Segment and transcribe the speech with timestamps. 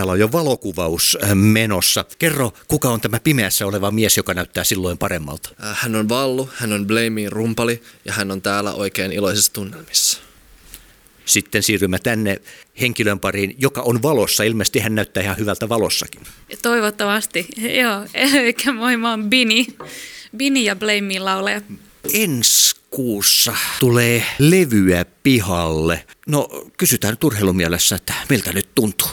[0.00, 2.04] täällä on jo valokuvaus äh, menossa.
[2.18, 5.50] Kerro, kuka on tämä pimeässä oleva mies, joka näyttää silloin paremmalta?
[5.64, 10.18] Äh, hän on Vallu, hän on Blameen rumpali ja hän on täällä oikein iloisissa tunnelmissa.
[11.24, 12.40] Sitten siirrymme tänne
[12.80, 14.42] henkilön pariin, joka on valossa.
[14.42, 16.20] Ilmeisesti hän näyttää ihan hyvältä valossakin.
[16.62, 17.46] Toivottavasti,
[17.82, 18.06] joo.
[18.14, 19.66] Eli moi, mä oon Bini.
[20.36, 21.60] Bini ja Blameen lauleja.
[22.12, 26.04] Ensi kuussa tulee levyä pihalle.
[26.26, 29.08] No, kysytään nyt urheilumielessä, että miltä nyt tuntuu?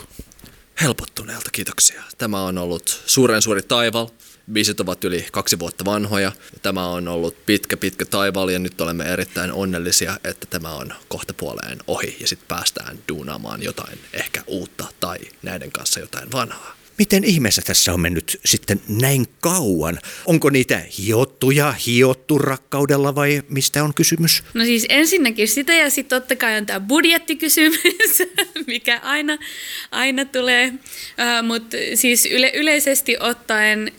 [0.81, 2.03] Helpottuneelta, kiitoksia.
[2.17, 4.07] Tämä on ollut suuren suuri taival.
[4.51, 6.31] Biisit ovat yli kaksi vuotta vanhoja.
[6.61, 11.33] Tämä on ollut pitkä, pitkä taival ja nyt olemme erittäin onnellisia, että tämä on kohta
[11.33, 16.76] puoleen ohi ja sitten päästään duunaamaan jotain ehkä uutta tai näiden kanssa jotain vanhaa.
[16.97, 19.99] Miten ihmeessä tässä on mennyt sitten näin kauan?
[20.25, 24.43] Onko niitä hiottuja, hiottu rakkaudella vai mistä on kysymys?
[24.53, 28.23] No siis ensinnäkin sitä ja sitten totta kai on tämä budjettikysymys,
[28.67, 29.37] mikä aina,
[29.91, 30.67] aina tulee.
[30.67, 33.91] Uh, Mutta siis yle, yleisesti ottaen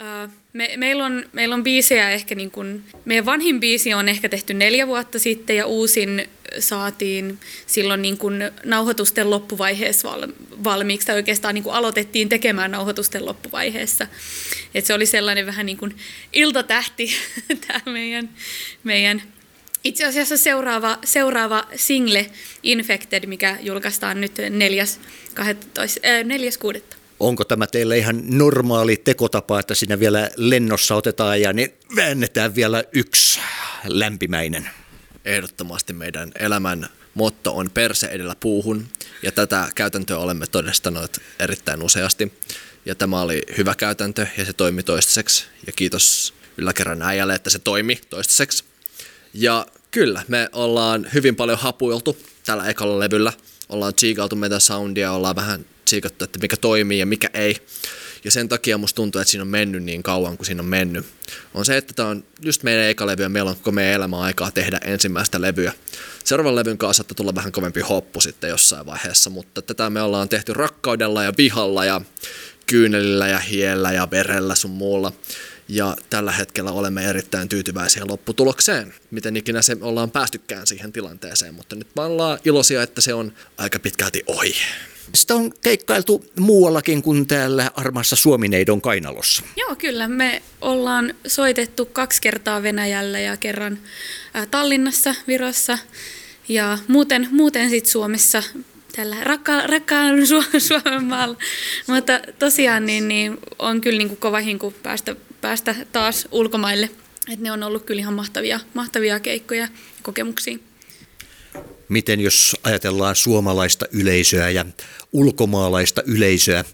[0.00, 4.28] uh, me, meillä, on, meillä on biisejä ehkä niin kuin, meidän vanhin biisi on ehkä
[4.28, 10.28] tehty neljä vuotta sitten ja uusin saatiin silloin niin kuin nauhoitusten loppuvaiheessa val,
[10.64, 14.06] valmiiksi, tai oikeastaan niin kuin aloitettiin tekemään nauhoitusten loppuvaiheessa.
[14.74, 15.96] Et se oli sellainen vähän niin kuin
[16.32, 17.10] iltatähti
[17.66, 18.30] tämä meidän,
[18.84, 19.22] meidän
[19.84, 22.26] itse asiassa seuraava, seuraava single
[22.62, 26.80] Infected, mikä julkaistaan nyt 4.6.
[27.20, 32.84] Onko tämä teille ihan normaali tekotapa, että siinä vielä lennossa otetaan ja niin väännetään vielä
[32.92, 33.40] yksi
[33.84, 34.70] lämpimäinen?
[35.24, 38.86] Ehdottomasti meidän elämän motto on perse edellä puuhun
[39.22, 42.32] ja tätä käytäntöä olemme todistaneet erittäin useasti.
[42.86, 47.58] Ja tämä oli hyvä käytäntö ja se toimi toistaiseksi ja kiitos yläkerran äijälle, että se
[47.58, 48.64] toimi toistaiseksi.
[49.34, 53.32] Ja kyllä, me ollaan hyvin paljon hapuiltu tällä ekalla levyllä.
[53.68, 57.56] Ollaan tsiikailtu meidän soundia, ollaan vähän tsiikattu, että mikä toimii ja mikä ei.
[58.24, 61.06] Ja sen takia musta tuntuu, että siinä on mennyt niin kauan kuin siinä on mennyt.
[61.54, 64.20] On se, että tämä on just meidän eka levy ja meillä on koko meidän elämä
[64.20, 65.72] aikaa tehdä ensimmäistä levyä.
[66.24, 70.28] Seuraavan levyn kanssa saattaa tulla vähän kovempi hoppu sitten jossain vaiheessa, mutta tätä me ollaan
[70.28, 72.00] tehty rakkaudella ja vihalla ja
[72.66, 75.12] kyynelillä ja hiellä ja verellä sun muulla.
[75.68, 81.76] Ja tällä hetkellä olemme erittäin tyytyväisiä lopputulokseen, miten ikinä se ollaan päästykään siihen tilanteeseen, mutta
[81.76, 84.54] nyt me ollaan iloisia, että se on aika pitkälti ohi.
[85.14, 89.42] Sitä on keikkailtu muuallakin kuin täällä armassa Suomineidon kainalossa.
[89.56, 90.08] Joo, kyllä.
[90.08, 93.78] Me ollaan soitettu kaksi kertaa Venäjällä ja kerran
[94.50, 95.78] Tallinnassa, Virossa.
[96.48, 98.42] Ja muuten, muuten sitten Suomessa
[98.96, 101.36] tällä rakka, rakkaan Su- Suomen maalla.
[101.86, 106.90] Mutta tosiaan niin, niin on kyllä niin kuin kova hinku päästä, päästä taas ulkomaille.
[107.32, 109.68] Et ne on ollut kyllä ihan mahtavia, mahtavia keikkoja ja
[110.02, 110.58] kokemuksia.
[111.88, 114.64] Miten jos ajatellaan suomalaista yleisöä ja
[115.12, 116.64] ulkomaalaista yleisöä,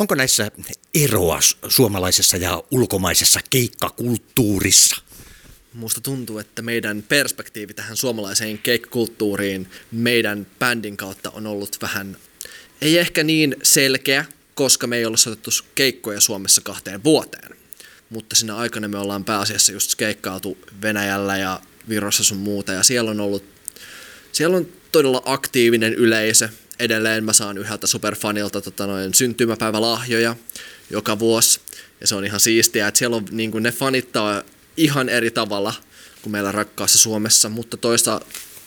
[0.00, 0.50] onko näissä
[0.94, 4.96] eroa suomalaisessa ja ulkomaisessa keikkakulttuurissa?
[5.72, 12.16] Musta tuntuu, että meidän perspektiivi tähän suomalaiseen keikkakulttuuriin meidän bändin kautta on ollut vähän,
[12.80, 14.24] ei ehkä niin selkeä,
[14.54, 17.63] koska me ei olla soitettu keikkoja Suomessa kahteen vuoteen.
[18.14, 23.10] Mutta siinä aikana me ollaan pääasiassa just keikkailtu Venäjällä ja Virossa sun muuta, ja siellä
[23.10, 23.44] on ollut,
[24.32, 26.48] siellä on todella aktiivinen yleisö.
[26.78, 30.36] Edelleen mä saan yhdeltä superfanilta tota noin, syntymäpäivälahjoja
[30.90, 31.60] joka vuosi,
[32.00, 34.42] ja se on ihan siistiä, että siellä on niin ne fanittaa
[34.76, 35.74] ihan eri tavalla
[36.22, 38.20] kuin meillä rakkaassa Suomessa, mutta toisa,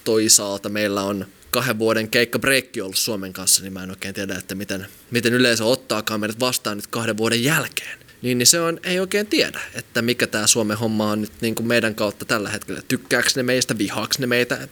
[0.04, 4.36] toisaalta meillä on kahden vuoden keikka breikki ollut Suomen kanssa, niin mä en oikein tiedä,
[4.36, 8.07] että miten, miten yleisö ottaakaan meidät vastaan nyt kahden vuoden jälkeen.
[8.22, 11.56] Niin, niin se on, ei oikein tiedä, että mikä tämä Suomen homma on nyt niin
[11.56, 12.82] kuin meidän kautta tällä hetkellä.
[12.88, 14.68] Tykkääkö ne meistä, vihaaks ne meitä?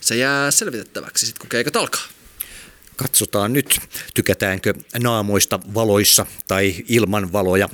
[0.00, 2.02] Se jää selvitettäväksi sitten, kun keikat alkaa.
[2.96, 3.80] Katsotaan nyt,
[4.14, 7.68] tykätäänkö naamoista valoissa tai ilman valoja.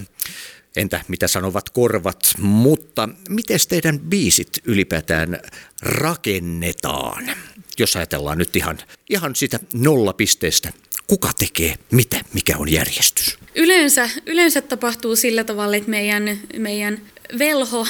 [0.77, 5.41] Entä mitä sanovat korvat, mutta miten teidän biisit ylipäätään
[5.83, 7.31] rakennetaan?
[7.79, 8.79] Jos ajatellaan nyt ihan,
[9.11, 10.73] ihan sitä nollapisteestä,
[11.09, 13.39] kuka tekee mitä, mikä on järjestys?
[13.55, 17.01] Yleensä, yleensä tapahtuu sillä tavalla, että meidän, meidän
[17.39, 17.87] velho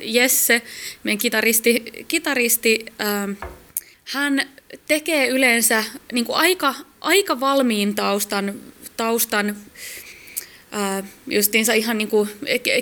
[0.00, 0.62] Jesse,
[1.04, 3.50] meidän kitaristi, kitaristi äh,
[4.04, 4.48] hän
[4.86, 8.54] tekee yleensä niin kuin aika, aika valmiin taustan,
[8.96, 9.56] taustan
[11.00, 12.28] Uh, justiinsa ihan niin kuin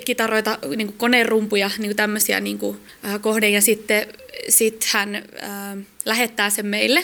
[0.05, 3.53] kitaroita, niin kuin konerumpuja, niin kuin tämmöisiä niin kuin, uh, kohden.
[3.53, 4.07] Ja sitten
[4.49, 7.03] sit hän uh, lähettää sen meille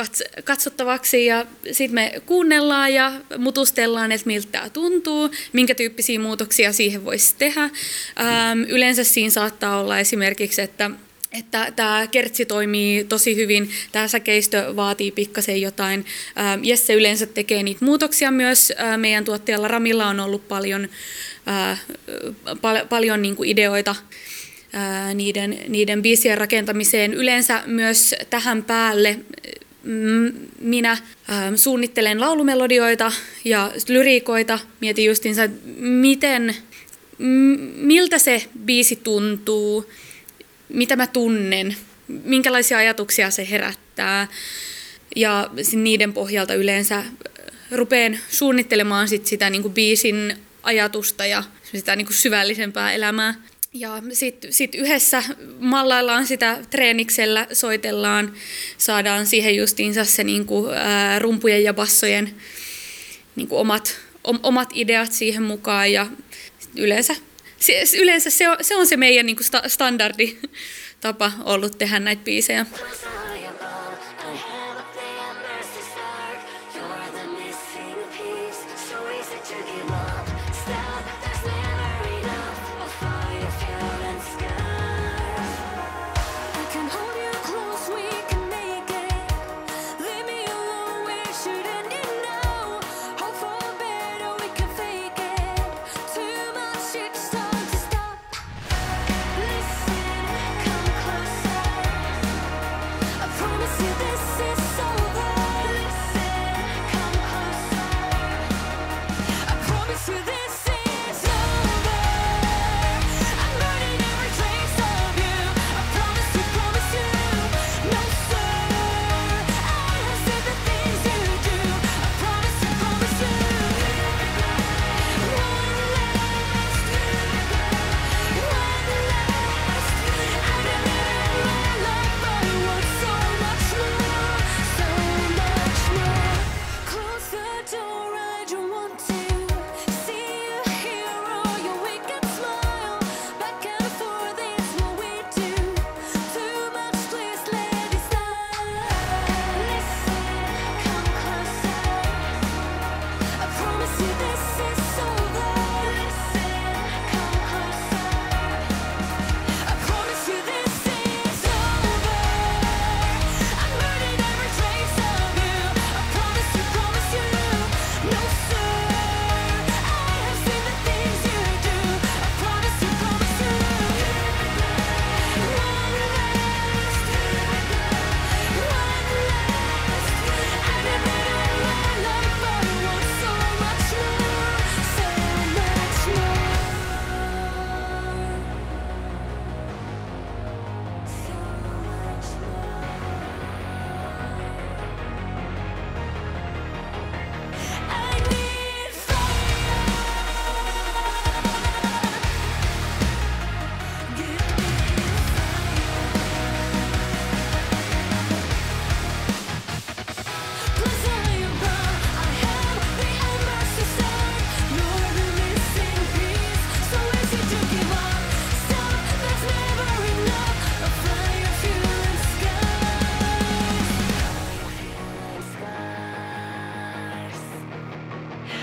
[0.00, 6.72] kats- katsottavaksi ja sitten me kuunnellaan ja mutustellaan, että miltä tämä tuntuu, minkä tyyppisiä muutoksia
[6.72, 7.64] siihen voisi tehdä.
[7.64, 10.90] Um, yleensä siinä saattaa olla esimerkiksi, että
[11.32, 16.06] että tämä kertsi toimii tosi hyvin, tämä säkeistö vaatii pikkasen jotain.
[16.36, 18.72] Ää, Jesse yleensä tekee niitä muutoksia myös.
[18.76, 20.88] Ää, meidän tuottajalla Ramilla on ollut paljon,
[22.60, 23.94] pal- paljon niin kuin ideoita
[24.72, 27.14] ää, niiden, niiden biisien rakentamiseen.
[27.14, 29.18] Yleensä myös tähän päälle
[30.60, 30.98] minä
[31.28, 33.12] ää, suunnittelen laulumelodioita
[33.44, 34.58] ja lyriikoita.
[34.80, 35.42] Mietin justiinsa,
[35.78, 36.56] miten,
[37.76, 39.90] miltä se biisi tuntuu,
[40.68, 41.76] mitä mä tunnen,
[42.08, 44.28] minkälaisia ajatuksia se herättää.
[45.16, 47.04] Ja niiden pohjalta yleensä
[47.70, 53.34] rupeen suunnittelemaan sit sitä niin kuin biisin ajatusta ja sitä niin kuin syvällisempää elämää.
[53.78, 55.22] Ja sitten sit yhdessä
[55.58, 58.34] mallaillaan sitä treeniksellä, soitellaan,
[58.78, 62.34] saadaan siihen justiinsa se niinku, ää, rumpujen ja bassojen
[63.36, 66.06] niinku omat, om, omat ideat siihen mukaan ja
[66.76, 67.16] yleensä,
[67.58, 70.36] se, yleensä se, on, se on se meidän niinku sta, standardi
[71.00, 72.66] tapa ollut tehdä näitä biisejä.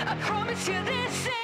[0.06, 1.43] I promise you this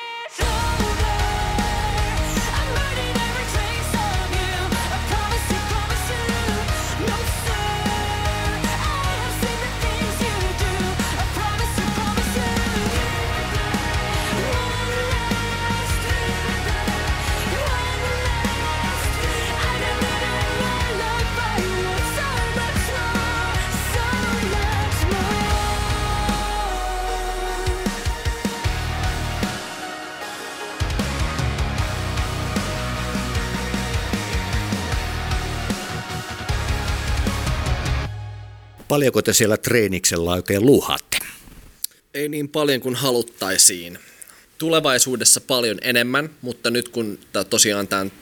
[39.01, 41.19] Paljonko te siellä treeniksellä oikein luhaatte?
[42.15, 43.99] Ei niin paljon kuin haluttaisiin.
[44.59, 47.19] Tulevaisuudessa paljon enemmän, mutta nyt kun
[47.51, 48.13] tosiaan tämän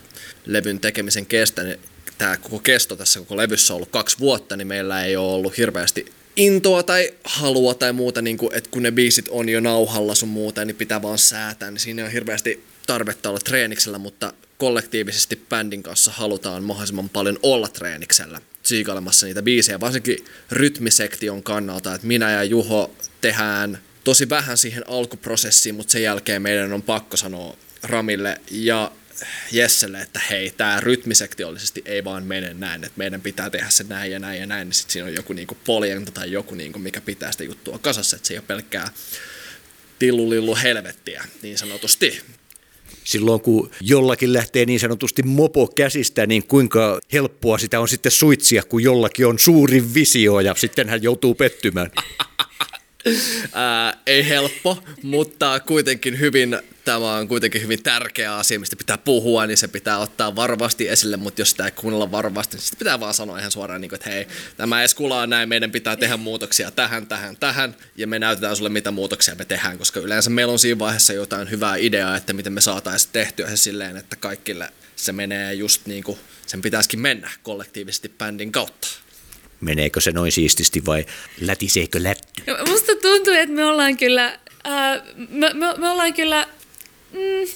[0.47, 1.79] levyn tekemisen kestä, niin
[2.19, 5.57] tämä koko kesto tässä koko levyssä on ollut kaksi vuotta, niin meillä ei ole ollut
[5.57, 10.15] hirveästi intoa tai halua tai muuta, niin kuin, että kun ne biisit on jo nauhalla
[10.15, 15.43] sun muuta, niin pitää vaan säätää, niin siinä on hirveästi tarvetta olla treeniksellä, mutta kollektiivisesti
[15.49, 22.31] bändin kanssa halutaan mahdollisimman paljon olla treeniksellä tsiikailemassa niitä biisejä, varsinkin rytmisektion kannalta, että minä
[22.31, 28.41] ja Juho tehdään tosi vähän siihen alkuprosessiin, mutta sen jälkeen meidän on pakko sanoa Ramille
[28.51, 28.93] ja
[29.53, 34.13] Jesselle, että hei, tämä rytmisektiolisesti ei vaan mene näin, että meidän pitää tehdä se näin
[34.13, 37.01] ja näin ja näin, niin sitten siinä on joku niinku poljento tai joku, niinku, mikä
[37.01, 38.91] pitää sitä juttua kasassa, että se ei ole pelkkää
[39.99, 42.23] tillulillu helvettiä niin sanotusti.
[43.09, 48.63] Silloin kun jollakin lähtee niin sanotusti mopo käsistä, niin kuinka helppoa sitä on sitten suitsia,
[48.63, 51.91] kun jollakin on suuri visio ja sitten hän joutuu pettymään.
[53.53, 59.47] Ää, ei helppo, mutta kuitenkin hyvin, tämä on kuitenkin hyvin tärkeä asia, mistä pitää puhua,
[59.47, 63.01] niin se pitää ottaa varovasti esille, mutta jos sitä ei kuunnella varovasti, niin sitten pitää
[63.01, 66.17] vaan sanoa ihan suoraan, niin kuin, että hei, tämä ei skulaa näin, meidän pitää tehdä
[66.17, 70.53] muutoksia tähän, tähän, tähän, ja me näytetään sulle, mitä muutoksia me tehdään, koska yleensä meillä
[70.53, 74.73] on siinä vaiheessa jotain hyvää ideaa, että miten me saataisiin tehtyä se silleen, että kaikille
[74.97, 78.89] se menee just niin kuin sen pitäisikin mennä kollektiivisesti bändin kautta.
[79.61, 81.07] Meneekö se noin siististi vai
[81.41, 82.43] lätiseekö lätty?
[82.69, 86.47] Musta tuntuu, että me ollaan kyllä, ää, me, me, me ollaan kyllä,
[87.13, 87.49] mm.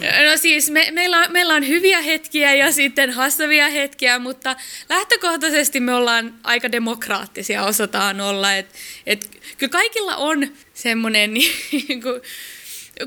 [0.30, 4.56] no siis me, meillä, on, meillä on hyviä hetkiä ja sitten haastavia hetkiä, mutta
[4.88, 8.54] lähtökohtaisesti me ollaan aika demokraattisia, osataan olla.
[8.54, 8.66] Et,
[9.06, 12.02] et, kyllä kaikilla on semmoinen niin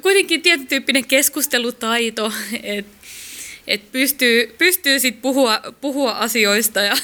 [0.02, 2.34] kuitenkin tietyn tyyppinen keskustelutaito,
[2.64, 3.03] että
[3.68, 6.98] että pystyy, pystyy sit puhua, puhua asioista ja,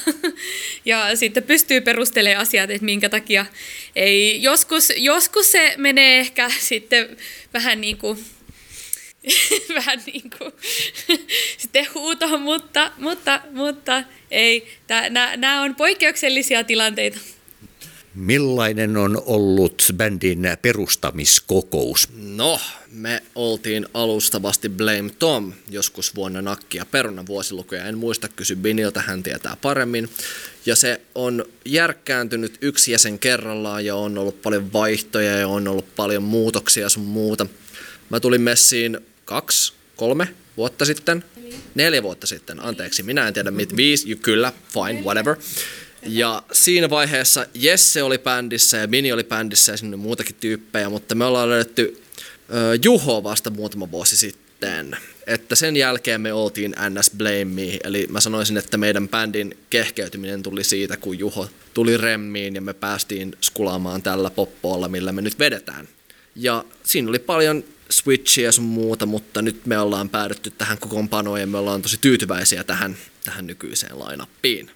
[0.84, 3.46] ja sitten pystyy perustelemaan asiat, että minkä takia
[3.96, 4.42] ei.
[4.42, 7.16] Joskus, joskus se menee ehkä sitten
[7.54, 8.24] vähän niin kuin,
[9.74, 10.52] vähän niin kuin
[11.58, 14.68] sitten huutoon, mutta, mutta, mutta ei.
[15.36, 17.18] Nämä on poikkeuksellisia tilanteita.
[18.14, 22.08] Millainen on ollut bändin perustamiskokous?
[22.16, 22.60] No,
[22.92, 27.84] me oltiin alustavasti Blame Tom joskus vuonna nakkia peruna vuosilukuja.
[27.84, 30.08] En muista, kysy Biniltä, hän tietää paremmin.
[30.66, 35.96] Ja se on järkkääntynyt yksi jäsen kerrallaan ja on ollut paljon vaihtoja ja on ollut
[35.96, 37.46] paljon muutoksia sun muuta.
[38.10, 41.24] Mä tulin messiin kaksi, kolme vuotta sitten.
[41.74, 45.36] Neljä vuotta sitten, anteeksi, minä en tiedä mit, viisi, kyllä, fine, whatever.
[46.02, 51.14] Ja siinä vaiheessa Jesse oli bändissä ja Mini oli bändissä ja sinne muutakin tyyppejä, mutta
[51.14, 52.02] me ollaan löydetty
[52.84, 54.96] Juho vasta muutama vuosi sitten.
[55.26, 60.64] Että sen jälkeen me oltiin NS Blame eli mä sanoisin, että meidän bändin kehkeytyminen tuli
[60.64, 65.88] siitä, kun Juho tuli remmiin ja me päästiin skulaamaan tällä poppoolla, millä me nyt vedetään.
[66.36, 71.40] Ja siinä oli paljon switchia ja sun muuta, mutta nyt me ollaan päädytty tähän kokoonpanoon
[71.40, 74.70] ja me ollaan tosi tyytyväisiä tähän, tähän nykyiseen lainappiin.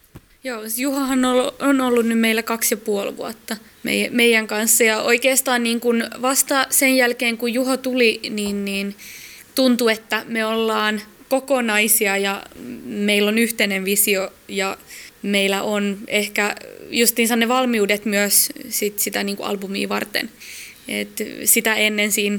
[0.47, 3.57] Joo, Juhahan on ollut, on ollut nyt meillä kaksi ja puoli vuotta
[4.11, 8.97] meidän kanssa ja oikeastaan niin kuin vasta sen jälkeen kun Juho tuli, niin, niin
[9.55, 12.43] tuntui, että me ollaan kokonaisia ja
[12.85, 14.79] meillä on yhteinen visio ja
[15.23, 16.57] meillä on ehkä
[16.91, 20.31] justiinsa ne valmiudet myös sit sitä niin kuin albumia varten.
[20.89, 22.39] Et sitä ennen siinä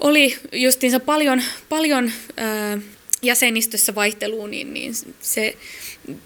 [0.00, 2.78] oli justiinsa paljon, paljon ää,
[3.22, 5.56] jäsenistössä vaihtelua, niin, niin se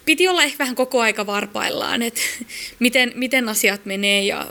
[0.05, 2.21] piti olla ehkä vähän koko aika varpaillaan, että
[2.79, 4.47] miten, miten asiat menee ja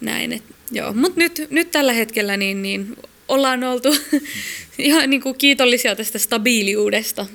[0.00, 0.32] näin.
[0.32, 0.92] Et, joo.
[0.92, 2.96] Mut nyt, nyt tällä hetkellä niin, niin
[3.28, 3.96] ollaan oltu
[4.78, 7.26] ihan niin kuin kiitollisia tästä stabiiliudesta.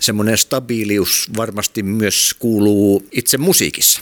[0.00, 4.00] Semmoinen stabiilius varmasti myös kuuluu itse musiikissa.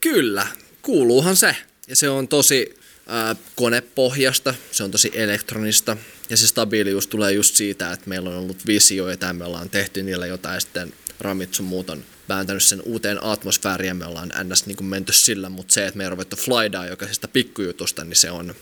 [0.00, 0.46] Kyllä,
[0.82, 1.56] kuuluuhan se.
[1.88, 2.74] Ja se on tosi
[3.10, 5.96] äh, konepohjasta, se on tosi elektronista.
[6.30, 10.02] Ja se stabiilius tulee just siitä, että meillä on ollut visio ja me ollaan tehty
[10.02, 14.66] niillä jotain sitten Ramitsu muut on vääntänyt sen uuteen atmosfääriin ja me ollaan ns.
[14.66, 18.30] Niin kuin menty sillä, mutta se, että me ei ruvettu flydaa jokaisesta pikkujutusta, niin se
[18.30, 18.54] on,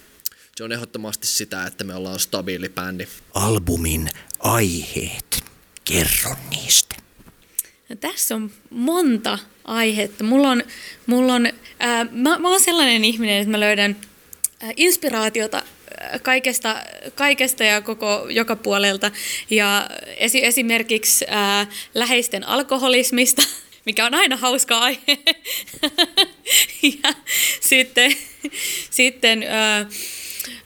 [0.56, 3.06] se on ehdottomasti sitä, että me ollaan stabiili bändi.
[3.34, 5.44] Albumin aiheet,
[5.84, 6.96] kerro niistä.
[7.88, 10.24] No, tässä on monta aihetta.
[10.24, 10.62] Mulla on,
[11.06, 11.48] mulla on,
[11.78, 13.96] ää, mä, mä oon sellainen ihminen, että mä löydän
[14.76, 15.62] inspiraatiota
[16.22, 16.76] kaikesta,
[17.14, 19.10] kaikesta ja koko joka puolelta.
[19.50, 23.42] Ja esi- esimerkiksi ää, läheisten alkoholismista,
[23.86, 25.18] mikä on aina hauska aihe.
[27.02, 27.12] ja
[27.60, 28.16] sitten,
[28.90, 29.86] sitten ää,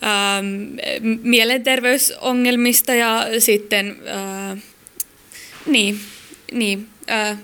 [0.00, 0.42] ää,
[1.22, 4.56] mielenterveysongelmista ja sitten ää,
[5.66, 6.00] niin,
[6.52, 7.36] niin ää,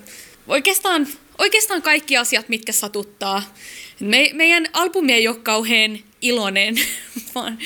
[0.46, 1.08] oikeastaan,
[1.38, 3.54] oikeastaan kaikki asiat, mitkä satuttaa.
[4.00, 6.74] Me, meidän albumi ei ole kauhean iloinen,
[7.34, 7.56] mä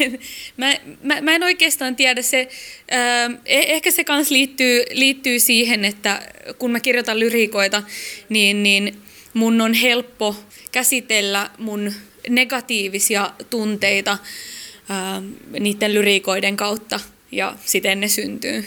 [0.00, 0.18] en,
[0.56, 2.22] mä, mä, mä en oikeastaan tiedä.
[2.22, 2.48] Se,
[2.92, 6.22] äh, ehkä se kans liittyy, liittyy siihen, että
[6.58, 7.82] kun mä kirjoitan lyriikoita,
[8.28, 9.02] niin, niin
[9.34, 10.36] mun on helppo
[10.72, 11.92] käsitellä mun
[12.28, 15.22] negatiivisia tunteita äh,
[15.60, 17.00] niiden lyriikoiden kautta
[17.32, 18.64] ja siten ne syntyy.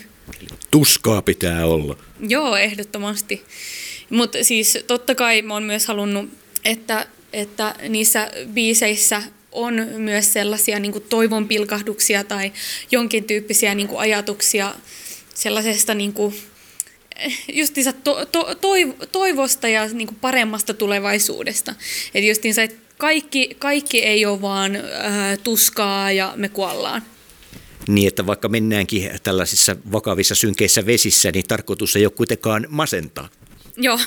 [0.71, 1.97] Tuskaa pitää olla.
[2.27, 3.43] Joo, ehdottomasti.
[4.09, 6.29] Mutta siis totta kai mä oon myös halunnut,
[6.65, 12.51] että että niissä biiseissä on myös sellaisia niin kuin toivon pilkahduksia tai
[12.91, 14.75] jonkin tyyppisiä niin kuin ajatuksia
[15.33, 16.35] sellaisesta niin kuin,
[17.53, 18.55] justiinsa to, to,
[19.11, 21.75] toivosta ja niin kuin paremmasta tulevaisuudesta.
[22.13, 24.83] Että justiinsa, että kaikki, kaikki ei ole vaan äh,
[25.43, 27.01] tuskaa ja me kuollaan.
[27.87, 33.29] Niin, että vaikka mennäänkin tällaisissa vakavissa synkeissä vesissä, niin tarkoitus ei ole kuitenkaan masentaa.
[33.77, 33.99] Joo,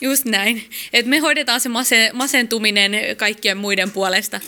[0.00, 0.70] just näin.
[0.92, 1.68] Et me hoidetaan se
[2.12, 4.40] masentuminen kaikkien muiden puolesta.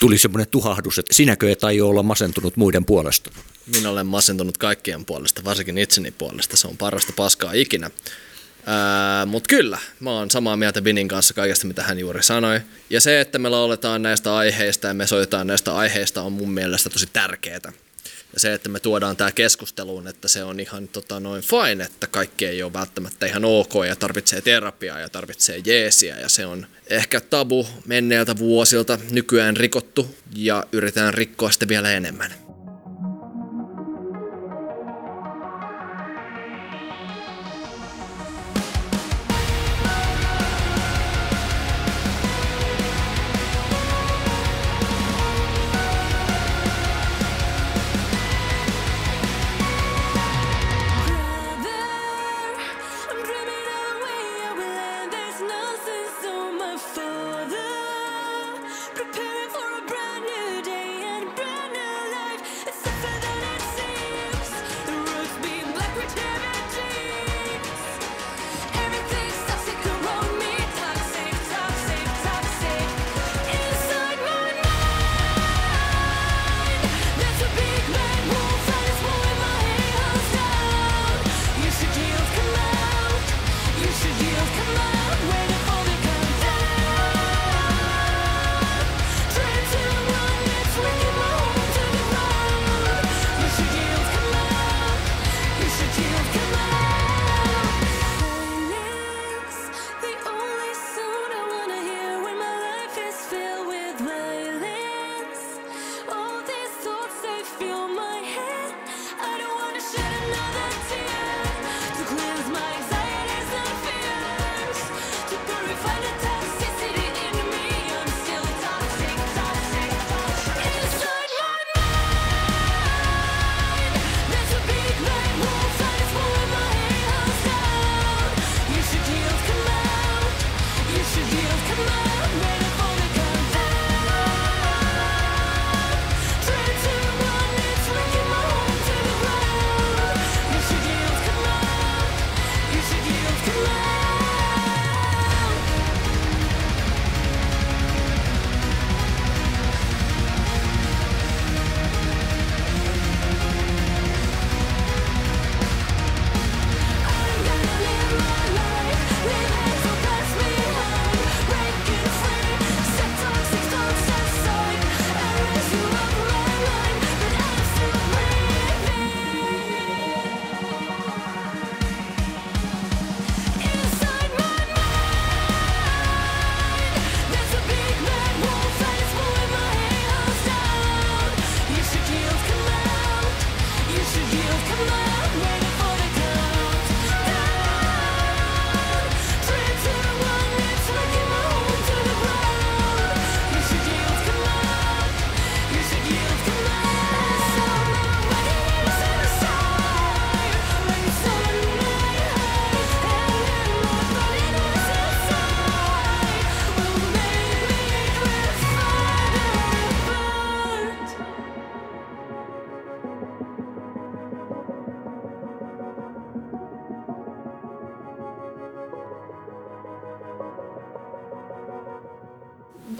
[0.00, 3.30] Tuli semmoinen tuhahdus, että sinäkö et aio olla masentunut muiden puolesta?
[3.74, 6.56] Minä olen masentunut kaikkien puolesta, varsinkin itseni puolesta.
[6.56, 7.90] Se on parasta paskaa ikinä.
[9.26, 12.60] Mutta kyllä, mä oon samaa mieltä Binin kanssa kaikesta, mitä hän juuri sanoi.
[12.90, 16.90] Ja se, että me lauletaan näistä aiheista ja me soitetaan näistä aiheista on mun mielestä
[16.90, 17.72] tosi tärkeää.
[18.32, 22.06] Ja se, että me tuodaan tämä keskusteluun, että se on ihan tota, noin fine, että
[22.06, 26.18] kaikki ei ole välttämättä ihan ok ja tarvitsee terapiaa ja tarvitsee jeesiä.
[26.18, 32.34] Ja se on ehkä tabu menneiltä vuosilta nykyään rikottu ja yritetään rikkoa sitä vielä enemmän.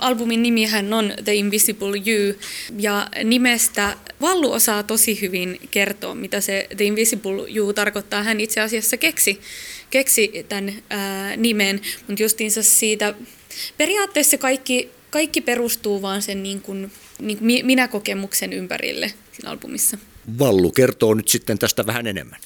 [0.09, 2.35] Albumin nimihän on The Invisible You,
[2.79, 8.23] ja nimestä Vallu osaa tosi hyvin kertoa, mitä se The Invisible You tarkoittaa.
[8.23, 9.41] Hän itse asiassa keksi,
[9.91, 13.15] keksi tämän ää, nimen, mutta justiinsa siitä,
[13.77, 19.99] periaatteessa kaikki, kaikki perustuu vaan sen niin kuin, niin kuin minä-kokemuksen ympärille siinä albumissa.
[20.39, 22.41] Vallu kertoo nyt sitten tästä vähän enemmän.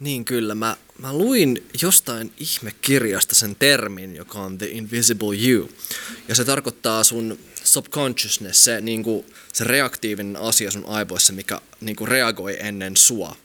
[0.00, 5.70] Niin kyllä, mä, mä luin jostain ihmekirjasta sen termin, joka on The Invisible You.
[6.28, 11.96] Ja se tarkoittaa sun subconsciousness, se, niin kuin, se reaktiivinen asia sun aivoissa, mikä niin
[11.96, 13.36] kuin reagoi ennen sua.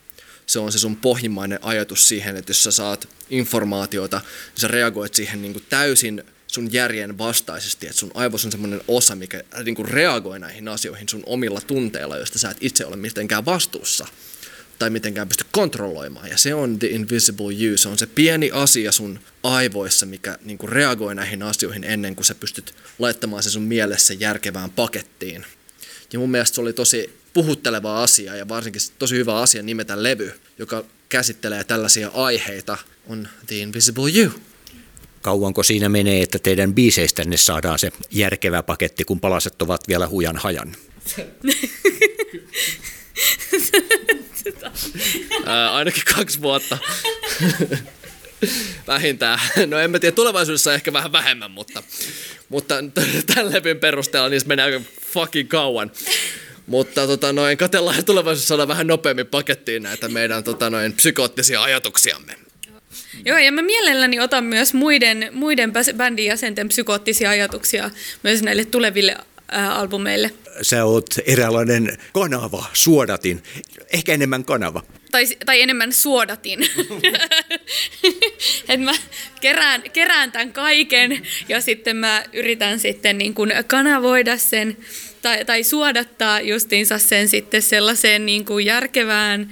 [0.45, 5.13] Se on se sun pohjimmainen ajatus siihen, että jos sä saat informaatiota, niin sä reagoit
[5.13, 9.75] siihen niin kuin täysin sun järjen vastaisesti, että sun aivos on semmoinen osa, mikä niin
[9.75, 14.07] kuin reagoi näihin asioihin sun omilla tunteilla, joista sä et itse ole mitenkään vastuussa
[14.81, 16.29] tai mitenkään pysty kontrolloimaan.
[16.29, 20.57] Ja se on the invisible you, se on se pieni asia sun aivoissa, mikä niin
[20.57, 25.45] kuin reagoi näihin asioihin ennen kuin sä pystyt laittamaan se sun mielessä järkevään pakettiin.
[26.13, 30.33] Ja mun mielestä se oli tosi puhutteleva asia ja varsinkin tosi hyvä asia nimetä levy,
[30.57, 34.31] joka käsittelee tällaisia aiheita, on The Invisible You.
[35.21, 40.37] Kauanko siinä menee, että teidän biiseistänne saadaan se järkevä paketti, kun palaset ovat vielä hujan
[40.37, 40.75] hajan?
[45.45, 46.77] Ää, ainakin kaksi vuotta.
[48.87, 49.39] Vähintään.
[49.67, 51.83] No en mä tiedä, tulevaisuudessa ehkä vähän vähemmän, mutta,
[52.49, 52.75] mutta
[53.33, 54.81] tämän levyn perusteella niissä menee aika
[55.13, 55.91] fucking kauan.
[56.67, 62.35] Mutta tota, noin, katellaan tulevaisuudessa saada vähän nopeammin pakettiin näitä meidän tota, noin, psykoottisia ajatuksiamme.
[63.25, 67.91] Joo, ja mä mielelläni otan myös muiden, muiden bändin jäsenten psykoottisia ajatuksia
[68.23, 69.17] myös näille tuleville
[69.51, 70.31] ää, albumeille.
[70.61, 73.43] Sä oot eräänlainen kanava, suodatin,
[73.93, 74.83] ehkä enemmän kanava.
[75.11, 76.59] Tai, tai enemmän suodatin.
[78.69, 78.93] että mä
[79.41, 84.77] kerään, kerään tämän kaiken ja sitten mä yritän sitten niin kuin kanavoida sen
[85.21, 89.49] tai, tai suodattaa justiinsa sen sitten sellaiseen niin kuin järkevään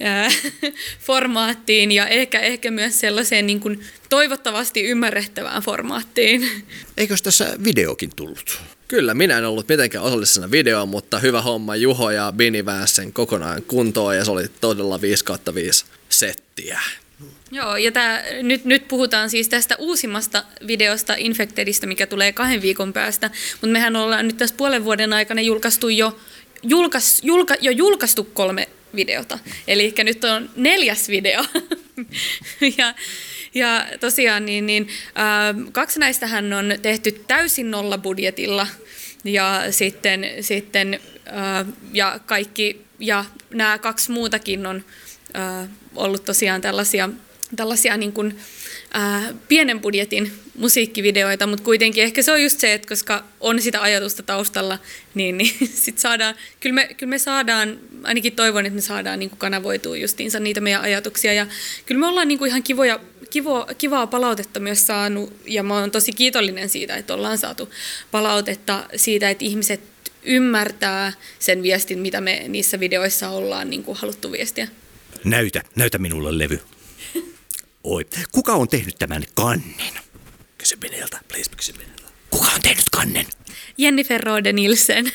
[0.00, 0.30] ää,
[1.06, 6.50] formaattiin ja ehkä, ehkä myös sellaiseen niin kuin toivottavasti ymmärrettävään formaattiin.
[6.96, 8.60] Eikös tässä videokin tullut?
[8.94, 11.76] Kyllä, minä en ollut mitenkään osallisena videoon, mutta hyvä homma.
[11.76, 16.80] Juho ja Bini sen kokonaan kuntoon ja se oli todella 5 5 settiä.
[17.50, 22.92] Joo, ja tää, nyt, nyt puhutaan siis tästä uusimmasta videosta Infectedistä, mikä tulee kahden viikon
[22.92, 26.18] päästä, mutta mehän ollaan nyt tässä puolen vuoden aikana julkaistu jo,
[26.62, 29.38] julkais, julka, jo julkaistu kolme videota.
[29.68, 31.44] Eli nyt on neljäs video.
[32.78, 32.94] ja,
[33.54, 38.66] ja tosiaan niin, niin, äh, kaksi näistähän on tehty täysin nolla budjetilla
[39.24, 44.84] ja sitten, sitten äh, ja kaikki ja nämä kaksi muutakin on
[45.36, 47.10] äh, ollut tosiaan tällaisia
[47.56, 48.38] tällaisia niin kuin,
[48.92, 53.82] ää, pienen budjetin musiikkivideoita, mutta kuitenkin ehkä se on just se, että koska on sitä
[53.82, 54.78] ajatusta taustalla,
[55.14, 59.30] niin, niin sit saadaan, kyllä me, kyllä me saadaan, ainakin toivon, että me saadaan niin
[59.30, 61.32] kuin kanavoitua justiinsa niitä meidän ajatuksia.
[61.32, 61.46] Ja
[61.86, 63.00] kyllä me ollaan niin kuin ihan kivoja,
[63.34, 67.68] kivo, kivaa palautetta myös saanut ja mä oon tosi kiitollinen siitä, että ollaan saatu
[68.10, 69.80] palautetta siitä, että ihmiset
[70.22, 74.68] ymmärtää sen viestin, mitä me niissä videoissa ollaan niin kuin haluttu viestiä.
[75.24, 76.60] Näytä, näytä minulle levy.
[77.84, 78.06] Oi.
[78.32, 79.94] Kuka on tehnyt tämän kannen?
[80.58, 82.02] Kysy Beniltä, please kysy Beniltä.
[82.30, 83.26] Kuka on tehnyt kannen?
[83.78, 85.12] Jennifer Rode Nielsen.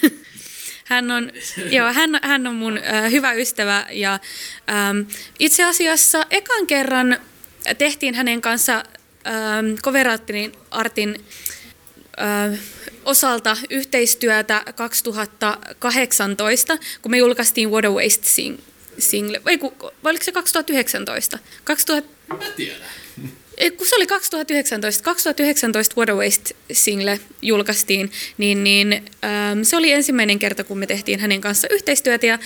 [0.85, 1.31] Hän on,
[1.71, 4.19] joo, hän, hän on mun äh, hyvä ystävä ja
[4.69, 4.99] ähm,
[5.39, 7.19] itse asiassa ekan kerran
[7.77, 8.83] tehtiin hänen kanssa
[9.27, 11.25] ähm, Coverattinin Artin
[12.21, 12.59] äh,
[13.05, 18.59] osalta yhteistyötä 2018, kun me julkaistiin Water Waste Sing
[18.99, 21.39] single, vai, ku, vai oliko se 2019?
[21.63, 22.87] 2000, Mä tiedän.
[23.77, 30.39] Kun se oli 2019, 2019 Water Waste single julkaistiin, niin, niin ähm, se oli ensimmäinen
[30.39, 32.39] kerta, kun me tehtiin hänen kanssa yhteistyötä ja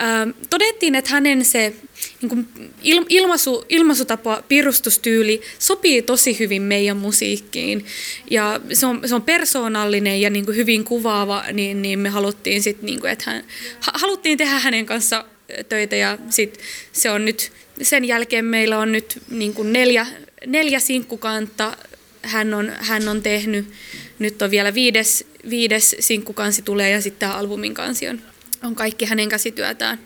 [0.00, 1.74] ähm, todettiin, että hänen se
[2.22, 2.48] niin kuin
[2.82, 7.86] il, ilmaisu, ilmaisutapa, pirustustyyli sopii tosi hyvin meidän musiikkiin
[8.30, 12.62] ja se on, se on persoonallinen ja niin kuin hyvin kuvaava, niin, niin me haluttiin
[12.62, 13.44] sitten, niin kuin, että hän,
[13.80, 15.24] haluttiin tehdä hänen kanssa
[15.68, 16.58] töitä ja sit
[16.92, 17.52] se on nyt,
[17.82, 20.06] sen jälkeen meillä on nyt niin kuin neljä,
[20.46, 21.76] neljä sinkkukantta
[22.22, 23.72] hän on, hän on tehnyt.
[24.18, 28.20] Nyt on vielä viides, viides sinkkukansi tulee ja sitten tämä albumin kansi on,
[28.62, 29.98] on kaikki hänen käsityötään.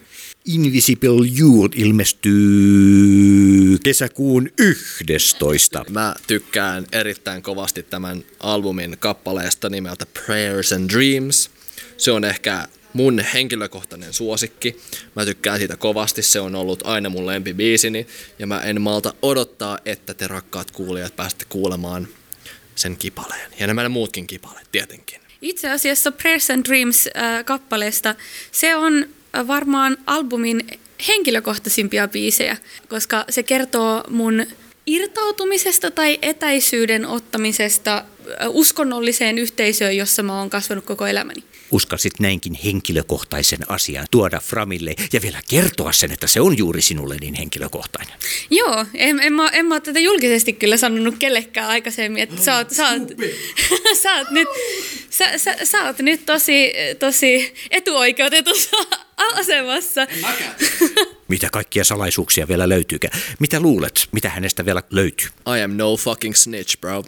[0.47, 5.85] Invisible You ilmestyy kesäkuun 11.
[5.91, 11.51] Mä tykkään erittäin kovasti tämän albumin kappaleesta nimeltä Prayers and Dreams.
[11.97, 14.77] Se on ehkä mun henkilökohtainen suosikki.
[15.17, 18.07] Mä tykkään siitä kovasti, se on ollut aina mun lempibiisini
[18.39, 22.09] ja mä en malta odottaa, että te rakkaat kuulijat pääsette kuulemaan
[22.75, 23.51] sen kipaleen.
[23.61, 25.21] Ja nämä muutkin kipaleet tietenkin.
[25.43, 28.17] Itse asiassa Prayers and Dreams-kappaleesta äh,
[28.53, 29.07] se on
[29.47, 30.67] varmaan albumin
[31.09, 32.57] henkilökohtaisimpia biisejä,
[32.89, 34.47] koska se kertoo mun
[34.87, 38.05] irtautumisesta tai etäisyyden ottamisesta
[38.49, 45.23] uskonnolliseen yhteisöön, jossa mä oon kasvanut koko elämäni uskalsit näinkin henkilökohtaisen asian tuoda Framille ja
[45.23, 48.15] vielä kertoa sen, että se on juuri sinulle niin henkilökohtainen.
[48.51, 52.57] Joo, en, en, mä, en mä ole tätä julkisesti kyllä sanonut kellekään aikaisemmin, että sä
[52.57, 53.03] oot, sä oot,
[54.03, 54.49] sä oot nyt,
[55.11, 58.77] sä, sä, sä oot nyt tosi, tosi etuoikeutetussa
[59.41, 60.07] asemassa.
[61.29, 63.21] Mitä kaikkia salaisuuksia vielä löytyykään?
[63.39, 65.29] Mitä luulet, mitä hänestä vielä löytyy?
[65.59, 67.05] I am no fucking snitch, bro.